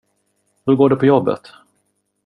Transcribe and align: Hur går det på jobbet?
Hur 0.65 0.75
går 0.75 0.89
det 0.89 0.95
på 0.95 1.05
jobbet? 1.05 1.51